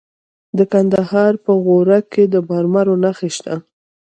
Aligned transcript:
د 0.57 0.59
کندهار 0.71 1.33
په 1.45 1.51
غورک 1.63 2.05
کې 2.13 2.23
د 2.33 2.35
مرمرو 2.49 2.95
نښې 3.03 3.29
شته. 3.37 3.55